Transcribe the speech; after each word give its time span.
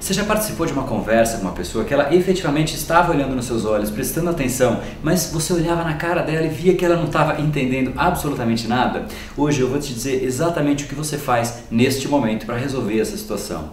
Você 0.00 0.14
já 0.14 0.24
participou 0.24 0.64
de 0.64 0.72
uma 0.72 0.84
conversa 0.84 1.38
com 1.38 1.42
uma 1.42 1.52
pessoa 1.52 1.84
que 1.84 1.92
ela 1.92 2.14
efetivamente 2.14 2.74
estava 2.74 3.12
olhando 3.12 3.34
nos 3.34 3.46
seus 3.46 3.64
olhos, 3.64 3.90
prestando 3.90 4.30
atenção, 4.30 4.80
mas 5.02 5.30
você 5.32 5.52
olhava 5.52 5.82
na 5.82 5.94
cara 5.94 6.22
dela 6.22 6.46
e 6.46 6.48
via 6.48 6.74
que 6.76 6.84
ela 6.84 6.96
não 6.96 7.06
estava 7.06 7.40
entendendo 7.40 7.92
absolutamente 7.96 8.68
nada? 8.68 9.06
Hoje 9.36 9.60
eu 9.60 9.68
vou 9.68 9.78
te 9.78 9.92
dizer 9.92 10.22
exatamente 10.24 10.84
o 10.84 10.88
que 10.88 10.94
você 10.94 11.18
faz 11.18 11.64
neste 11.70 12.06
momento 12.06 12.46
para 12.46 12.56
resolver 12.56 12.98
essa 12.98 13.16
situação. 13.16 13.72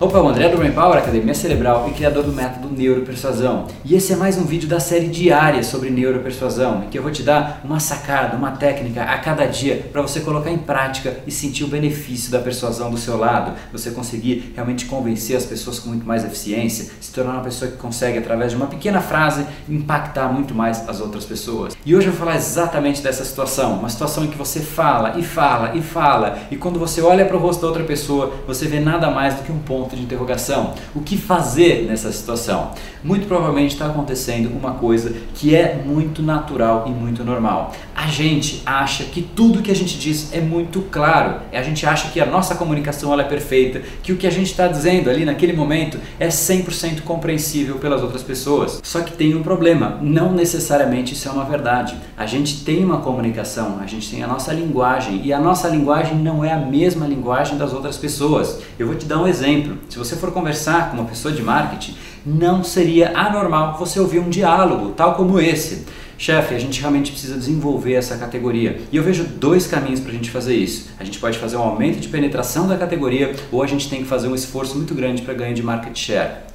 Opa, 0.00 0.20
o 0.20 0.28
André 0.28 0.48
Power, 0.48 0.96
Academia 0.96 1.34
Cerebral 1.34 1.88
e 1.88 1.92
criador 1.92 2.22
do 2.22 2.32
método 2.32 2.70
Neuropersuasão. 2.70 3.66
E 3.84 3.96
esse 3.96 4.12
é 4.12 4.16
mais 4.16 4.38
um 4.38 4.44
vídeo 4.44 4.68
da 4.68 4.78
série 4.78 5.08
diária 5.08 5.60
sobre 5.64 5.90
neuropersuasão, 5.90 6.84
em 6.84 6.88
que 6.88 6.96
eu 6.96 7.02
vou 7.02 7.10
te 7.10 7.24
dar 7.24 7.60
uma 7.64 7.80
sacada, 7.80 8.36
uma 8.36 8.52
técnica 8.52 9.02
a 9.02 9.18
cada 9.18 9.44
dia 9.46 9.88
para 9.92 10.00
você 10.00 10.20
colocar 10.20 10.52
em 10.52 10.58
prática 10.58 11.16
e 11.26 11.32
sentir 11.32 11.64
o 11.64 11.66
benefício 11.66 12.30
da 12.30 12.38
persuasão 12.38 12.92
do 12.92 12.96
seu 12.96 13.16
lado, 13.16 13.54
você 13.72 13.90
conseguir 13.90 14.52
realmente 14.54 14.86
convencer 14.86 15.36
as 15.36 15.44
pessoas 15.44 15.80
com 15.80 15.88
muito 15.88 16.06
mais 16.06 16.24
eficiência, 16.24 16.92
se 17.00 17.10
tornar 17.10 17.32
uma 17.32 17.42
pessoa 17.42 17.68
que 17.68 17.76
consegue 17.76 18.18
através 18.18 18.52
de 18.52 18.56
uma 18.56 18.68
pequena 18.68 19.00
frase 19.00 19.44
impactar 19.68 20.32
muito 20.32 20.54
mais 20.54 20.88
as 20.88 21.00
outras 21.00 21.24
pessoas. 21.24 21.76
E 21.84 21.96
hoje 21.96 22.06
eu 22.06 22.12
vou 22.12 22.20
falar 22.20 22.36
exatamente 22.36 23.02
dessa 23.02 23.24
situação, 23.24 23.74
uma 23.80 23.88
situação 23.88 24.24
em 24.24 24.28
que 24.28 24.38
você 24.38 24.60
fala 24.60 25.18
e 25.18 25.24
fala 25.24 25.76
e 25.76 25.82
fala, 25.82 26.38
e 26.52 26.56
quando 26.56 26.78
você 26.78 27.00
olha 27.00 27.24
para 27.24 27.36
o 27.36 27.40
rosto 27.40 27.62
da 27.62 27.66
outra 27.66 27.82
pessoa, 27.82 28.32
você 28.46 28.68
vê 28.68 28.78
nada 28.78 29.10
mais 29.10 29.34
do 29.34 29.42
que 29.42 29.50
um 29.50 29.58
ponto 29.58 29.87
ponto 29.88 29.96
de 29.96 30.02
interrogação. 30.02 30.74
O 30.94 31.00
que 31.00 31.16
fazer 31.16 31.86
nessa 31.86 32.12
situação? 32.12 32.72
Muito 33.02 33.26
provavelmente 33.26 33.72
está 33.72 33.86
acontecendo 33.86 34.50
uma 34.50 34.74
coisa 34.74 35.14
que 35.34 35.54
é 35.54 35.82
muito 35.82 36.22
natural 36.22 36.84
e 36.86 36.90
muito 36.90 37.24
normal. 37.24 37.72
A 37.98 38.06
gente 38.06 38.62
acha 38.64 39.02
que 39.02 39.20
tudo 39.20 39.60
que 39.60 39.72
a 39.72 39.74
gente 39.74 39.98
diz 39.98 40.32
é 40.32 40.40
muito 40.40 40.82
claro. 40.82 41.40
A 41.52 41.62
gente 41.62 41.84
acha 41.84 42.12
que 42.12 42.20
a 42.20 42.26
nossa 42.26 42.54
comunicação 42.54 43.12
ela 43.12 43.22
é 43.22 43.24
perfeita, 43.24 43.82
que 44.04 44.12
o 44.12 44.16
que 44.16 44.24
a 44.24 44.30
gente 44.30 44.52
está 44.52 44.68
dizendo 44.68 45.10
ali 45.10 45.24
naquele 45.24 45.52
momento 45.52 45.98
é 46.16 46.28
100% 46.28 47.00
compreensível 47.00 47.74
pelas 47.78 48.00
outras 48.00 48.22
pessoas. 48.22 48.80
Só 48.84 49.00
que 49.00 49.14
tem 49.14 49.34
um 49.34 49.42
problema, 49.42 49.98
não 50.00 50.32
necessariamente 50.32 51.14
isso 51.14 51.28
é 51.28 51.32
uma 51.32 51.44
verdade. 51.44 51.96
A 52.16 52.24
gente 52.24 52.64
tem 52.64 52.84
uma 52.84 52.98
comunicação, 52.98 53.80
a 53.82 53.86
gente 53.88 54.08
tem 54.08 54.22
a 54.22 54.28
nossa 54.28 54.52
linguagem 54.52 55.20
e 55.24 55.32
a 55.32 55.40
nossa 55.40 55.66
linguagem 55.66 56.14
não 56.18 56.44
é 56.44 56.52
a 56.52 56.58
mesma 56.58 57.04
linguagem 57.04 57.58
das 57.58 57.72
outras 57.72 57.96
pessoas. 57.96 58.60
Eu 58.78 58.86
vou 58.86 58.94
te 58.94 59.06
dar 59.06 59.20
um 59.20 59.26
exemplo. 59.26 59.76
Se 59.88 59.98
você 59.98 60.14
for 60.14 60.30
conversar 60.30 60.92
com 60.92 60.98
uma 60.98 61.06
pessoa 61.06 61.34
de 61.34 61.42
marketing, 61.42 61.96
não 62.24 62.62
seria 62.62 63.18
anormal 63.18 63.76
você 63.76 63.98
ouvir 63.98 64.20
um 64.20 64.28
diálogo 64.28 64.90
tal 64.90 65.14
como 65.14 65.40
esse. 65.40 65.84
Chefe, 66.18 66.52
a 66.52 66.58
gente 66.58 66.80
realmente 66.80 67.12
precisa 67.12 67.36
desenvolver 67.36 67.94
essa 67.94 68.18
categoria. 68.18 68.80
E 68.90 68.96
eu 68.96 69.04
vejo 69.04 69.22
dois 69.22 69.68
caminhos 69.68 70.00
para 70.00 70.10
a 70.10 70.14
gente 70.14 70.30
fazer 70.30 70.56
isso. 70.56 70.90
A 70.98 71.04
gente 71.04 71.20
pode 71.20 71.38
fazer 71.38 71.56
um 71.56 71.62
aumento 71.62 72.00
de 72.00 72.08
penetração 72.08 72.66
da 72.66 72.76
categoria 72.76 73.36
ou 73.52 73.62
a 73.62 73.66
gente 73.68 73.88
tem 73.88 74.02
que 74.02 74.08
fazer 74.08 74.26
um 74.26 74.34
esforço 74.34 74.76
muito 74.76 74.94
grande 74.94 75.22
para 75.22 75.32
ganho 75.32 75.54
de 75.54 75.62
market 75.62 75.96
share. 75.96 76.48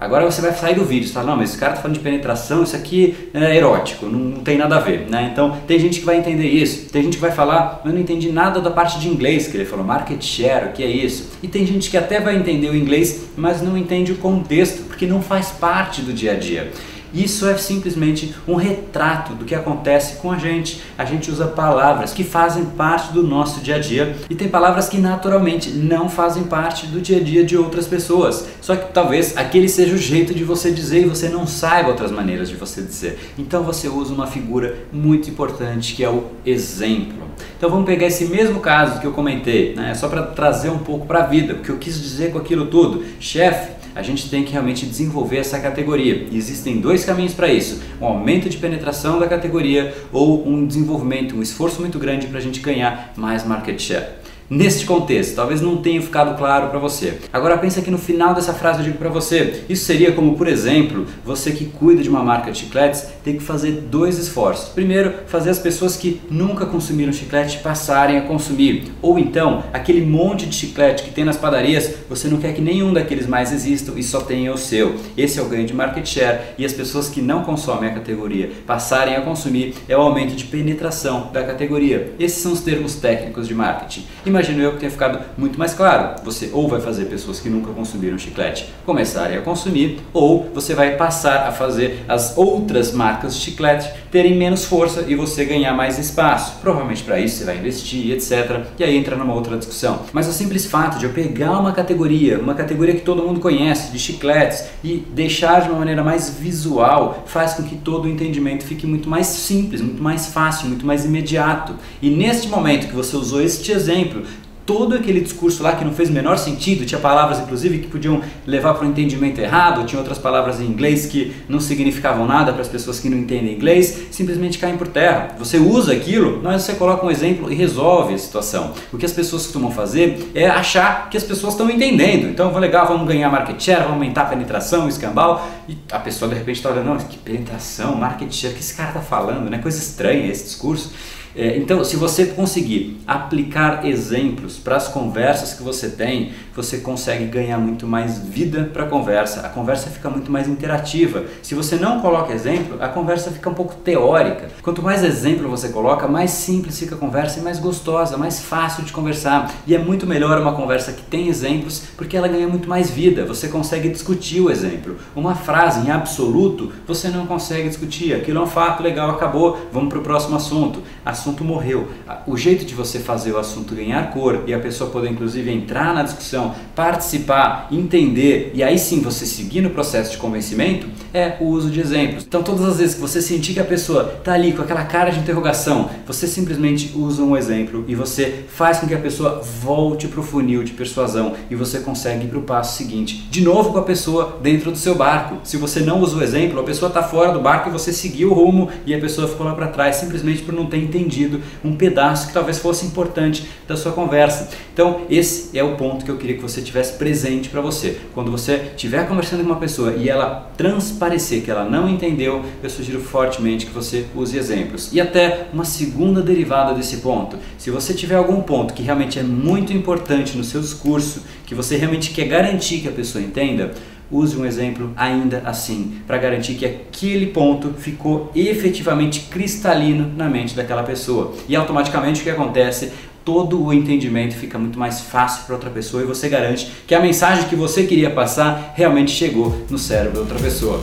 Agora 0.00 0.24
você 0.24 0.40
vai 0.40 0.52
sair 0.52 0.76
do 0.76 0.84
vídeo 0.84 1.08
e 1.08 1.12
fala, 1.12 1.30
não, 1.30 1.36
mas 1.36 1.50
esse 1.50 1.58
cara 1.58 1.72
tá 1.72 1.80
falando 1.80 1.96
de 1.96 2.02
penetração, 2.02 2.62
isso 2.62 2.76
aqui 2.76 3.30
é 3.34 3.56
erótico, 3.56 4.06
não, 4.06 4.18
não, 4.18 4.40
tem 4.42 4.56
nada 4.56 4.76
a 4.76 4.80
ver, 4.80 5.08
né? 5.10 5.28
Então 5.32 5.58
tem 5.66 5.76
gente 5.76 5.98
que 5.98 6.06
vai 6.06 6.18
entender 6.18 6.46
isso, 6.46 6.88
tem 6.90 7.02
gente 7.02 7.14
que 7.14 7.20
vai 7.20 7.32
falar, 7.32 7.82
eu 7.84 7.92
não 7.92 7.98
entendi 7.98 8.30
nada 8.30 8.60
da 8.60 8.70
parte 8.70 9.00
de 9.00 9.08
inglês 9.08 9.48
que 9.48 9.56
ele 9.56 9.64
falou, 9.64 9.84
market 9.84 10.22
share, 10.22 10.66
o 10.66 10.72
que 10.72 10.84
é 10.84 10.86
isso? 10.86 11.30
E 11.42 11.48
tem 11.48 11.66
gente 11.66 11.90
que 11.90 11.96
até 11.96 12.20
vai 12.20 12.36
entender 12.36 12.70
o 12.70 12.76
inglês, 12.76 13.30
mas 13.36 13.60
não 13.60 13.76
entende 13.76 14.12
o 14.12 14.18
contexto, 14.18 14.84
porque 14.84 15.04
não 15.04 15.20
faz 15.20 15.48
parte 15.48 16.00
do 16.00 16.12
dia 16.12 16.32
a 16.32 16.36
dia. 16.36 16.70
Isso 17.12 17.48
é 17.48 17.56
simplesmente 17.56 18.34
um 18.46 18.54
retrato 18.54 19.34
do 19.34 19.44
que 19.44 19.54
acontece 19.54 20.16
com 20.16 20.30
a 20.30 20.38
gente. 20.38 20.82
A 20.96 21.04
gente 21.04 21.30
usa 21.30 21.46
palavras 21.46 22.12
que 22.12 22.24
fazem 22.24 22.64
parte 22.64 23.12
do 23.12 23.22
nosso 23.22 23.60
dia 23.60 23.76
a 23.76 23.78
dia 23.78 24.16
e 24.28 24.34
tem 24.34 24.48
palavras 24.48 24.88
que 24.88 24.98
naturalmente 24.98 25.70
não 25.70 26.08
fazem 26.08 26.44
parte 26.44 26.86
do 26.86 27.00
dia 27.00 27.18
a 27.18 27.22
dia 27.22 27.44
de 27.44 27.56
outras 27.56 27.86
pessoas. 27.86 28.46
Só 28.60 28.76
que 28.76 28.92
talvez 28.92 29.36
aquele 29.36 29.68
seja 29.68 29.94
o 29.94 29.98
jeito 29.98 30.34
de 30.34 30.44
você 30.44 30.70
dizer 30.70 31.02
e 31.02 31.08
você 31.08 31.28
não 31.28 31.46
saiba 31.46 31.88
outras 31.88 32.10
maneiras 32.10 32.48
de 32.48 32.56
você 32.56 32.82
dizer. 32.82 33.18
Então 33.38 33.62
você 33.62 33.88
usa 33.88 34.12
uma 34.12 34.26
figura 34.26 34.76
muito 34.92 35.30
importante 35.30 35.94
que 35.94 36.04
é 36.04 36.10
o 36.10 36.24
exemplo. 36.44 37.28
Então 37.56 37.70
vamos 37.70 37.86
pegar 37.86 38.06
esse 38.06 38.26
mesmo 38.26 38.60
caso 38.60 39.00
que 39.00 39.06
eu 39.06 39.12
comentei, 39.12 39.74
né? 39.74 39.94
só 39.94 40.08
para 40.08 40.22
trazer 40.22 40.70
um 40.70 40.78
pouco 40.78 41.06
para 41.06 41.20
a 41.20 41.26
vida, 41.26 41.54
o 41.54 41.58
que 41.58 41.70
eu 41.70 41.76
quis 41.76 42.00
dizer 42.00 42.32
com 42.32 42.38
aquilo 42.38 42.66
tudo. 42.66 43.04
Chefe, 43.20 43.72
a 43.98 44.02
gente 44.02 44.30
tem 44.30 44.44
que 44.44 44.52
realmente 44.52 44.86
desenvolver 44.86 45.38
essa 45.38 45.58
categoria. 45.58 46.28
E 46.30 46.36
existem 46.36 46.80
dois 46.80 47.04
caminhos 47.04 47.34
para 47.34 47.52
isso: 47.52 47.82
um 48.00 48.06
aumento 48.06 48.48
de 48.48 48.56
penetração 48.56 49.18
da 49.18 49.26
categoria 49.26 49.92
ou 50.12 50.48
um 50.48 50.64
desenvolvimento, 50.64 51.34
um 51.34 51.42
esforço 51.42 51.80
muito 51.80 51.98
grande 51.98 52.28
para 52.28 52.38
a 52.38 52.40
gente 52.40 52.60
ganhar 52.60 53.12
mais 53.16 53.44
market 53.44 53.80
share 53.80 54.06
neste 54.48 54.84
contexto. 54.86 55.34
Talvez 55.34 55.60
não 55.60 55.76
tenha 55.76 56.00
ficado 56.00 56.36
claro 56.36 56.68
para 56.68 56.78
você. 56.78 57.18
Agora 57.32 57.58
pensa 57.58 57.82
que 57.82 57.90
no 57.90 57.98
final 57.98 58.34
dessa 58.34 58.54
frase 58.54 58.80
eu 58.80 58.84
digo 58.84 58.98
para 58.98 59.08
você. 59.08 59.64
Isso 59.68 59.84
seria 59.84 60.12
como, 60.12 60.36
por 60.36 60.46
exemplo, 60.46 61.06
você 61.24 61.50
que 61.50 61.66
cuida 61.66 62.02
de 62.02 62.08
uma 62.08 62.22
marca 62.22 62.50
de 62.50 62.58
chicletes 62.58 63.06
tem 63.24 63.36
que 63.36 63.42
fazer 63.42 63.72
dois 63.72 64.18
esforços. 64.18 64.68
Primeiro, 64.70 65.12
fazer 65.26 65.50
as 65.50 65.58
pessoas 65.58 65.96
que 65.96 66.20
nunca 66.30 66.66
consumiram 66.66 67.12
chiclete 67.12 67.58
passarem 67.58 68.16
a 68.16 68.22
consumir. 68.22 68.92
Ou 69.02 69.18
então, 69.18 69.64
aquele 69.72 70.04
monte 70.04 70.46
de 70.46 70.54
chiclete 70.54 71.02
que 71.02 71.10
tem 71.10 71.24
nas 71.24 71.36
padarias, 71.36 71.94
você 72.08 72.28
não 72.28 72.38
quer 72.38 72.54
que 72.54 72.60
nenhum 72.60 72.92
daqueles 72.92 73.26
mais 73.26 73.52
existam 73.52 73.92
e 73.96 74.02
só 74.02 74.20
tenha 74.20 74.52
o 74.52 74.58
seu. 74.58 74.96
Esse 75.16 75.38
é 75.38 75.42
o 75.42 75.48
ganho 75.48 75.66
de 75.66 75.74
market 75.74 76.06
share 76.06 76.38
e 76.56 76.64
as 76.64 76.72
pessoas 76.72 77.08
que 77.08 77.20
não 77.20 77.42
consomem 77.42 77.90
a 77.90 77.94
categoria 77.94 78.50
passarem 78.66 79.16
a 79.16 79.20
consumir 79.20 79.74
é 79.88 79.96
o 79.96 80.00
aumento 80.00 80.34
de 80.34 80.44
penetração 80.44 81.30
da 81.32 81.42
categoria. 81.42 82.14
Esses 82.18 82.42
são 82.42 82.52
os 82.52 82.60
termos 82.60 82.94
técnicos 82.96 83.46
de 83.46 83.54
marketing 83.54 84.04
imagino 84.38 84.62
eu 84.62 84.72
que 84.72 84.78
tenha 84.78 84.90
ficado 84.90 85.18
muito 85.36 85.58
mais 85.58 85.74
claro. 85.74 86.22
Você 86.24 86.50
ou 86.52 86.68
vai 86.68 86.80
fazer 86.80 87.06
pessoas 87.06 87.40
que 87.40 87.48
nunca 87.48 87.72
consumiram 87.72 88.16
chiclete 88.16 88.72
começarem 88.86 89.36
a 89.36 89.42
consumir, 89.42 90.00
ou 90.12 90.48
você 90.54 90.74
vai 90.74 90.96
passar 90.96 91.48
a 91.48 91.52
fazer 91.52 92.04
as 92.08 92.38
outras 92.38 92.92
marcas 92.92 93.34
de 93.34 93.40
chiclete 93.40 93.90
terem 94.10 94.36
menos 94.36 94.64
força 94.64 95.04
e 95.08 95.14
você 95.14 95.44
ganhar 95.44 95.74
mais 95.74 95.98
espaço. 95.98 96.58
Provavelmente 96.60 97.02
para 97.02 97.18
isso 97.18 97.38
você 97.38 97.44
vai 97.44 97.58
investir, 97.58 98.12
etc. 98.12 98.62
E 98.78 98.84
aí 98.84 98.96
entra 98.96 99.16
numa 99.16 99.34
outra 99.34 99.56
discussão. 99.56 100.02
Mas 100.12 100.28
o 100.28 100.32
simples 100.32 100.66
fato 100.66 100.98
de 100.98 101.04
eu 101.04 101.10
pegar 101.10 101.58
uma 101.58 101.72
categoria, 101.72 102.38
uma 102.38 102.54
categoria 102.54 102.94
que 102.94 103.02
todo 103.02 103.22
mundo 103.22 103.40
conhece, 103.40 103.90
de 103.90 103.98
chicletes, 103.98 104.66
e 104.84 105.04
deixar 105.10 105.62
de 105.62 105.68
uma 105.68 105.80
maneira 105.80 106.04
mais 106.04 106.30
visual, 106.30 107.24
faz 107.26 107.54
com 107.54 107.64
que 107.64 107.76
todo 107.76 108.04
o 108.04 108.08
entendimento 108.08 108.64
fique 108.64 108.86
muito 108.86 109.08
mais 109.08 109.26
simples, 109.26 109.80
muito 109.80 110.02
mais 110.02 110.28
fácil, 110.28 110.68
muito 110.68 110.86
mais 110.86 111.04
imediato. 111.04 111.74
E 112.00 112.08
neste 112.08 112.48
momento 112.48 112.86
que 112.86 112.94
você 112.94 113.16
usou 113.16 113.42
este 113.42 113.72
exemplo, 113.72 114.22
todo 114.68 114.94
aquele 114.94 115.22
discurso 115.22 115.62
lá 115.62 115.72
que 115.72 115.82
não 115.82 115.94
fez 115.94 116.10
o 116.10 116.12
menor 116.12 116.36
sentido, 116.36 116.84
tinha 116.84 117.00
palavras 117.00 117.38
inclusive 117.40 117.78
que 117.78 117.86
podiam 117.86 118.20
levar 118.46 118.74
para 118.74 118.86
um 118.86 118.90
entendimento 118.90 119.40
errado, 119.40 119.86
tinha 119.86 119.98
outras 119.98 120.18
palavras 120.18 120.60
em 120.60 120.66
inglês 120.66 121.06
que 121.06 121.34
não 121.48 121.58
significavam 121.58 122.26
nada 122.26 122.52
para 122.52 122.60
as 122.60 122.68
pessoas 122.68 123.00
que 123.00 123.08
não 123.08 123.16
entendem 123.16 123.54
inglês, 123.54 124.08
simplesmente 124.10 124.58
caem 124.58 124.76
por 124.76 124.86
terra. 124.86 125.30
Você 125.38 125.56
usa 125.56 125.94
aquilo, 125.94 126.42
mas 126.44 126.64
você 126.64 126.74
coloca 126.74 127.06
um 127.06 127.10
exemplo 127.10 127.50
e 127.50 127.54
resolve 127.54 128.12
a 128.12 128.18
situação. 128.18 128.74
O 128.92 128.98
que 128.98 129.06
as 129.06 129.12
pessoas 129.12 129.44
costumam 129.44 129.70
fazer 129.70 130.30
é 130.34 130.46
achar 130.46 131.08
que 131.08 131.16
as 131.16 131.24
pessoas 131.24 131.54
estão 131.54 131.70
entendendo. 131.70 132.28
Então, 132.28 132.52
legal, 132.58 132.86
vamos 132.86 133.08
ganhar 133.08 133.30
market 133.30 133.58
share, 133.58 133.84
vamos 133.84 133.94
aumentar 133.94 134.22
a 134.22 134.26
penetração, 134.26 134.84
o 134.84 134.88
escambau, 134.90 135.48
e 135.66 135.78
a 135.90 135.98
pessoa 135.98 136.28
de 136.28 136.34
repente 136.34 136.56
está 136.56 136.68
olhando, 136.68 136.88
não, 136.88 136.98
que 136.98 137.16
penetração, 137.16 137.94
market 137.94 138.30
share, 138.30 138.52
o 138.52 138.56
que 138.56 138.62
esse 138.62 138.74
cara 138.74 138.90
está 138.90 139.00
falando, 139.00 139.48
né? 139.48 139.56
Coisa 139.56 139.78
estranha 139.78 140.30
esse 140.30 140.44
discurso. 140.44 140.92
É, 141.38 141.56
então, 141.56 141.84
se 141.84 141.94
você 141.94 142.26
conseguir 142.26 143.00
aplicar 143.06 143.86
exemplos 143.86 144.56
para 144.56 144.74
as 144.74 144.88
conversas 144.88 145.54
que 145.54 145.62
você 145.62 145.88
tem, 145.88 146.32
você 146.52 146.78
consegue 146.78 147.26
ganhar 147.26 147.58
muito 147.58 147.86
mais 147.86 148.18
vida 148.18 148.68
para 148.72 148.82
a 148.82 148.88
conversa. 148.88 149.42
A 149.42 149.48
conversa 149.48 149.88
fica 149.88 150.10
muito 150.10 150.32
mais 150.32 150.48
interativa. 150.48 151.22
Se 151.40 151.54
você 151.54 151.76
não 151.76 152.00
coloca 152.00 152.32
exemplo, 152.32 152.82
a 152.82 152.88
conversa 152.88 153.30
fica 153.30 153.48
um 153.48 153.54
pouco 153.54 153.76
teórica. 153.76 154.48
Quanto 154.62 154.82
mais 154.82 155.04
exemplo 155.04 155.48
você 155.48 155.68
coloca, 155.68 156.08
mais 156.08 156.32
simples 156.32 156.76
fica 156.76 156.96
a 156.96 156.98
conversa 156.98 157.38
e 157.38 157.42
mais 157.42 157.60
gostosa, 157.60 158.16
mais 158.16 158.40
fácil 158.40 158.82
de 158.82 158.92
conversar. 158.92 159.48
E 159.64 159.76
é 159.76 159.78
muito 159.78 160.08
melhor 160.08 160.40
uma 160.40 160.54
conversa 160.54 160.90
que 160.90 161.02
tem 161.02 161.28
exemplos, 161.28 161.84
porque 161.96 162.16
ela 162.16 162.26
ganha 162.26 162.48
muito 162.48 162.68
mais 162.68 162.90
vida. 162.90 163.24
Você 163.24 163.46
consegue 163.46 163.88
discutir 163.88 164.40
o 164.40 164.50
exemplo. 164.50 164.96
Uma 165.14 165.36
frase 165.36 165.86
em 165.86 165.92
absoluto, 165.92 166.72
você 166.84 167.06
não 167.10 167.28
consegue 167.28 167.68
discutir. 167.68 168.12
Aquilo 168.12 168.40
é 168.40 168.42
um 168.42 168.46
fato 168.48 168.82
legal, 168.82 169.10
acabou, 169.10 169.56
vamos 169.72 169.88
para 169.88 170.00
o 170.00 170.02
próximo 170.02 170.34
assunto. 170.34 170.82
assunto 171.04 171.27
assunto 171.28 171.44
morreu. 171.44 171.88
O 172.26 172.36
jeito 172.36 172.64
de 172.64 172.74
você 172.74 172.98
fazer 172.98 173.32
o 173.32 173.38
assunto 173.38 173.74
ganhar 173.74 174.10
cor 174.10 174.44
e 174.46 174.54
a 174.54 174.58
pessoa 174.58 174.90
poder 174.90 175.10
inclusive 175.10 175.50
entrar 175.50 175.94
na 175.94 176.02
discussão, 176.02 176.54
participar, 176.74 177.68
entender 177.70 178.52
e 178.54 178.62
aí 178.62 178.78
sim 178.78 179.00
você 179.00 179.26
seguir 179.26 179.60
no 179.60 179.70
processo 179.70 180.12
de 180.12 180.16
convencimento 180.16 180.88
é 181.12 181.36
o 181.40 181.44
uso 181.44 181.70
de 181.70 181.80
exemplos. 181.80 182.24
Então 182.26 182.42
todas 182.42 182.64
as 182.64 182.78
vezes 182.78 182.94
que 182.94 183.00
você 183.00 183.20
sentir 183.20 183.52
que 183.52 183.60
a 183.60 183.64
pessoa 183.64 184.14
está 184.18 184.32
ali 184.32 184.52
com 184.52 184.62
aquela 184.62 184.84
cara 184.84 185.10
de 185.10 185.18
interrogação, 185.18 185.90
você 186.06 186.26
simplesmente 186.26 186.92
usa 186.96 187.22
um 187.22 187.36
exemplo 187.36 187.84
e 187.86 187.94
você 187.94 188.44
faz 188.48 188.78
com 188.78 188.86
que 188.86 188.94
a 188.94 188.98
pessoa 188.98 189.42
volte 189.42 190.08
para 190.08 190.20
o 190.20 190.22
funil 190.22 190.64
de 190.64 190.72
persuasão 190.72 191.34
e 191.50 191.54
você 191.54 191.80
consegue 191.80 192.24
ir 192.24 192.28
para 192.28 192.38
o 192.38 192.42
passo 192.42 192.76
seguinte. 192.76 193.28
De 193.30 193.42
novo 193.42 193.72
com 193.72 193.78
a 193.78 193.82
pessoa 193.82 194.38
dentro 194.42 194.70
do 194.70 194.78
seu 194.78 194.94
barco. 194.94 195.38
Se 195.44 195.56
você 195.56 195.80
não 195.80 196.00
usa 196.00 196.16
o 196.16 196.22
exemplo, 196.22 196.60
a 196.60 196.64
pessoa 196.64 196.88
está 196.88 197.02
fora 197.02 197.32
do 197.32 197.40
barco 197.40 197.68
e 197.68 197.72
você 197.72 197.92
seguiu 197.92 198.30
o 198.30 198.34
rumo 198.34 198.70
e 198.86 198.94
a 198.94 198.98
pessoa 198.98 199.28
ficou 199.28 199.46
lá 199.46 199.54
para 199.54 199.68
trás 199.68 199.96
simplesmente 199.96 200.42
por 200.42 200.54
não 200.54 200.66
ter 200.66 200.78
entendido 200.78 201.17
um 201.64 201.76
pedaço 201.76 202.28
que 202.28 202.32
talvez 202.32 202.58
fosse 202.58 202.86
importante 202.86 203.48
da 203.66 203.76
sua 203.76 203.92
conversa. 203.92 204.48
Então 204.72 205.02
esse 205.10 205.56
é 205.56 205.62
o 205.62 205.76
ponto 205.76 206.04
que 206.04 206.10
eu 206.10 206.16
queria 206.16 206.36
que 206.36 206.42
você 206.42 206.60
tivesse 206.62 206.94
presente 206.94 207.48
para 207.48 207.60
você. 207.60 207.98
Quando 208.14 208.30
você 208.30 208.70
estiver 208.74 209.06
conversando 209.08 209.40
com 209.40 209.46
uma 209.46 209.56
pessoa 209.56 209.94
e 209.94 210.08
ela 210.08 210.50
transparecer 210.56 211.42
que 211.42 211.50
ela 211.50 211.64
não 211.64 211.88
entendeu, 211.88 212.44
eu 212.62 212.70
sugiro 212.70 213.00
fortemente 213.00 213.66
que 213.66 213.72
você 213.72 214.06
use 214.14 214.36
exemplos. 214.36 214.90
E 214.92 215.00
até 215.00 215.48
uma 215.52 215.64
segunda 215.64 216.22
derivada 216.22 216.74
desse 216.74 216.98
ponto. 216.98 217.36
Se 217.56 217.70
você 217.70 217.94
tiver 217.94 218.16
algum 218.16 218.40
ponto 218.40 218.74
que 218.74 218.82
realmente 218.82 219.18
é 219.18 219.22
muito 219.22 219.72
importante 219.72 220.36
no 220.36 220.44
seu 220.44 220.60
discurso, 220.60 221.22
que 221.46 221.54
você 221.54 221.76
realmente 221.76 222.10
quer 222.10 222.26
garantir 222.26 222.80
que 222.80 222.88
a 222.88 222.92
pessoa 222.92 223.22
entenda, 223.22 223.72
use 224.10 224.36
um 224.36 224.44
exemplo 224.44 224.92
ainda 224.96 225.42
assim, 225.44 226.00
para 226.06 226.18
garantir 226.18 226.54
que 226.54 226.64
aquele 226.66 227.26
ponto 227.26 227.74
ficou 227.78 228.30
efetivamente 228.34 229.28
cristalino 229.30 230.12
na 230.16 230.28
mente 230.28 230.54
daquela 230.54 230.82
pessoa. 230.82 231.34
E 231.48 231.54
automaticamente 231.54 232.20
o 232.20 232.24
que 232.24 232.30
acontece? 232.30 232.92
Todo 233.24 233.62
o 233.62 233.72
entendimento 233.72 234.34
fica 234.34 234.58
muito 234.58 234.78
mais 234.78 235.00
fácil 235.00 235.44
para 235.44 235.54
outra 235.54 235.70
pessoa 235.70 236.02
e 236.02 236.06
você 236.06 236.28
garante 236.28 236.70
que 236.86 236.94
a 236.94 237.00
mensagem 237.00 237.46
que 237.48 237.56
você 237.56 237.84
queria 237.84 238.10
passar 238.10 238.72
realmente 238.74 239.10
chegou 239.10 239.66
no 239.68 239.78
cérebro 239.78 240.14
da 240.14 240.20
outra 240.20 240.38
pessoa. 240.38 240.82